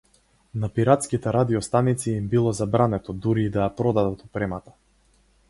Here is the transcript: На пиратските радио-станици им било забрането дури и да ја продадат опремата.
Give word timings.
На 0.61 0.69
пиратските 0.77 1.33
радио-станици 1.35 2.13
им 2.21 2.31
било 2.33 2.55
забрането 2.61 3.17
дури 3.27 3.45
и 3.51 3.53
да 3.59 3.65
ја 3.67 3.71
продадат 3.83 4.27
опремата. 4.31 4.77